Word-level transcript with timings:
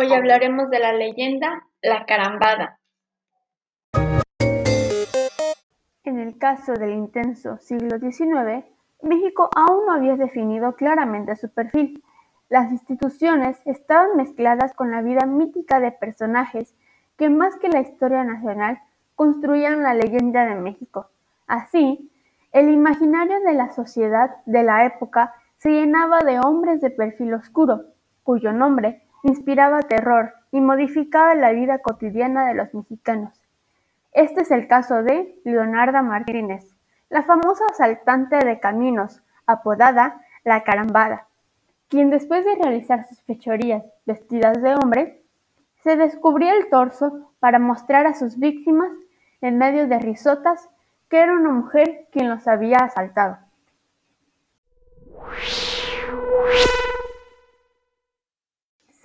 Hoy 0.00 0.12
hablaremos 0.12 0.70
de 0.70 0.78
la 0.78 0.92
leyenda 0.92 1.64
La 1.82 2.06
Carambada. 2.06 2.78
En 6.04 6.20
el 6.20 6.38
caso 6.38 6.74
del 6.74 6.92
intenso 6.92 7.58
siglo 7.58 7.98
XIX, 7.98 8.64
México 9.02 9.50
aún 9.56 9.86
no 9.86 9.92
había 9.94 10.14
definido 10.14 10.76
claramente 10.76 11.34
su 11.34 11.52
perfil. 11.52 12.04
Las 12.48 12.70
instituciones 12.70 13.60
estaban 13.64 14.16
mezcladas 14.16 14.72
con 14.72 14.92
la 14.92 15.02
vida 15.02 15.26
mítica 15.26 15.80
de 15.80 15.90
personajes 15.90 16.76
que 17.16 17.28
más 17.28 17.56
que 17.56 17.68
la 17.68 17.80
historia 17.80 18.22
nacional 18.22 18.80
construían 19.16 19.82
la 19.82 19.94
leyenda 19.94 20.46
de 20.46 20.54
México. 20.54 21.10
Así, 21.48 22.08
el 22.52 22.70
imaginario 22.70 23.40
de 23.40 23.54
la 23.54 23.70
sociedad 23.70 24.36
de 24.46 24.62
la 24.62 24.84
época 24.84 25.34
se 25.56 25.70
llenaba 25.70 26.20
de 26.20 26.38
hombres 26.38 26.80
de 26.80 26.90
perfil 26.90 27.34
oscuro, 27.34 27.86
cuyo 28.22 28.52
nombre 28.52 29.02
inspiraba 29.22 29.82
terror 29.82 30.34
y 30.50 30.60
modificaba 30.60 31.34
la 31.34 31.52
vida 31.52 31.78
cotidiana 31.78 32.46
de 32.46 32.54
los 32.54 32.72
mexicanos. 32.74 33.40
Este 34.12 34.42
es 34.42 34.50
el 34.50 34.68
caso 34.68 35.02
de 35.02 35.38
Leonarda 35.44 36.02
Martínez, 36.02 36.74
la 37.08 37.22
famosa 37.22 37.64
asaltante 37.70 38.36
de 38.36 38.60
caminos, 38.60 39.22
apodada 39.46 40.20
La 40.44 40.62
Carambada, 40.64 41.26
quien 41.88 42.10
después 42.10 42.44
de 42.44 42.54
realizar 42.54 43.06
sus 43.06 43.22
fechorías 43.22 43.84
vestidas 44.06 44.60
de 44.62 44.74
hombre, 44.74 45.22
se 45.82 45.96
descubría 45.96 46.54
el 46.54 46.68
torso 46.68 47.32
para 47.40 47.58
mostrar 47.58 48.06
a 48.06 48.14
sus 48.14 48.38
víctimas, 48.38 48.90
en 49.40 49.56
medio 49.56 49.86
de 49.86 49.98
risotas, 49.98 50.68
que 51.08 51.20
era 51.20 51.32
una 51.32 51.50
mujer 51.50 52.08
quien 52.10 52.28
los 52.28 52.46
había 52.48 52.78
asaltado. 52.78 53.38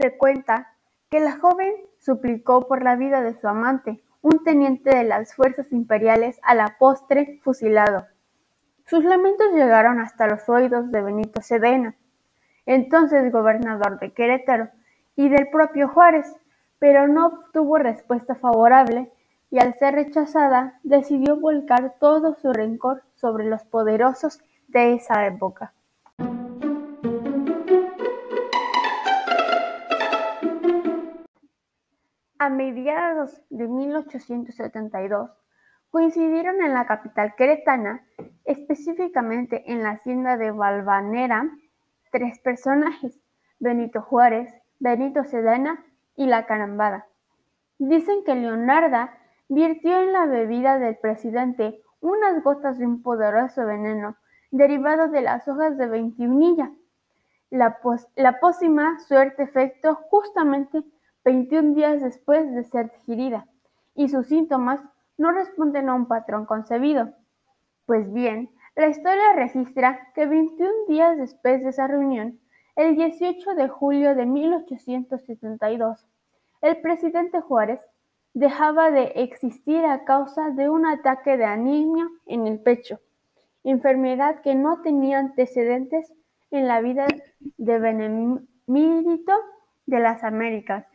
Se 0.04 0.18
cuenta 0.18 0.68
que 1.10 1.22
la 1.22 1.40
joven 1.40 1.74
suplicó 1.98 2.68
por 2.68 2.84
la 2.84 2.98
vida 2.98 3.22
de 3.22 3.40
su 3.40 3.48
amante, 3.48 4.04
un 4.22 4.44
teniente 4.44 4.94
de 4.94 5.06
las 5.06 5.34
fuerzas 5.34 5.72
imperiales 5.72 6.42
a 6.44 6.56
la 6.56 6.76
postre 6.78 7.40
fusilado. 7.42 8.06
Sus 8.86 9.06
lamentos 9.06 9.54
llegaron 9.54 10.02
hasta 10.02 10.28
los 10.28 10.50
oídos 10.50 10.92
de 10.92 11.02
Benito 11.02 11.42
Sedena, 11.42 11.96
entonces 12.66 13.32
gobernador 13.32 13.98
de 13.98 14.12
Querétaro, 14.12 14.72
y 15.16 15.30
del 15.30 15.48
propio 15.48 15.88
Juárez, 15.88 16.36
pero 16.80 17.08
no 17.08 17.28
obtuvo 17.28 17.78
respuesta 17.78 18.36
favorable 18.36 19.10
y 19.52 19.60
al 19.60 19.74
ser 19.76 19.96
rechazada 19.96 20.82
decidió 20.84 21.38
volcar 21.38 21.96
todo 21.98 22.36
su 22.42 22.52
rencor 22.52 23.04
sobre 23.16 23.46
los 23.46 23.64
poderosos 23.64 24.42
de 24.68 24.96
esa 24.96 25.26
época. 25.28 25.72
A 32.44 32.50
mediados 32.50 33.42
de 33.50 33.70
1872 33.70 35.32
coincidieron 35.90 36.62
en 36.62 36.74
la 36.74 36.86
capital 36.86 37.36
queretana, 37.38 38.06
específicamente 38.44 39.64
en 39.72 39.82
la 39.82 39.92
hacienda 39.92 40.36
de 40.36 40.52
Valvanera, 40.52 41.50
tres 42.12 42.40
personajes, 42.40 43.18
Benito 43.60 44.02
Juárez, 44.02 44.54
Benito 44.80 45.24
Sedena 45.24 45.86
y 46.18 46.26
La 46.26 46.46
Carambada. 46.46 47.08
Dicen 47.78 48.26
que 48.26 48.36
Leonarda 48.36 49.18
virtió 49.48 50.02
en 50.02 50.12
la 50.12 50.26
bebida 50.26 50.80
del 50.80 50.98
presidente 50.98 51.82
unas 52.02 52.44
gotas 52.44 52.78
de 52.78 52.86
un 52.86 53.02
poderoso 53.02 53.66
veneno 53.66 54.18
derivado 54.52 55.08
de 55.08 55.22
las 55.22 55.48
hojas 55.48 55.78
de 55.78 55.88
veintiunilla. 55.88 56.74
La, 57.50 57.80
la 58.18 58.42
pócima 58.42 59.00
suerte 59.00 59.44
efecto 59.44 59.96
justamente 60.10 60.84
21 61.26 61.74
días 61.76 62.02
después 62.02 62.54
de 62.54 62.64
ser 62.64 62.92
digerida, 62.92 63.48
y 63.96 64.10
sus 64.10 64.28
síntomas 64.28 64.82
no 65.18 65.32
responden 65.32 65.90
a 65.90 65.96
un 65.96 66.08
patrón 66.08 66.46
concebido. 66.46 67.14
Pues 67.86 68.12
bien, 68.12 68.50
la 68.76 68.88
historia 68.88 69.34
registra 69.36 70.12
que 70.16 70.26
21 70.26 70.72
días 70.88 71.18
después 71.18 71.64
de 71.64 71.70
esa 71.70 71.88
reunión, 71.88 72.40
el 72.76 72.96
18 72.96 73.54
de 73.54 73.68
julio 73.68 74.16
de 74.16 74.26
1872, 74.26 76.08
el 76.62 76.82
presidente 76.82 77.40
Juárez 77.42 77.82
dejaba 78.34 78.90
de 78.90 79.12
existir 79.16 79.86
a 79.86 80.06
causa 80.06 80.50
de 80.50 80.70
un 80.70 80.86
ataque 80.86 81.38
de 81.38 81.46
anemia 81.46 82.08
en 82.26 82.48
el 82.48 82.60
pecho, 82.60 83.00
enfermedad 83.64 84.42
que 84.42 84.56
no 84.56 84.82
tenía 84.82 85.20
antecedentes 85.20 86.12
en 86.50 86.68
la 86.68 86.82
vida 86.82 87.06
de 87.58 87.80
Benemérito 87.80 89.34
de 89.86 90.00
las 90.00 90.24
Américas. 90.24 90.86